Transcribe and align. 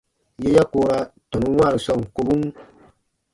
Yè 0.41 0.49
ya 0.55 0.63
koora 0.71 0.97
tɔnun 1.29 1.57
wãaru 1.59 1.79
sɔɔn 1.85 2.03
kobun. 2.15 2.41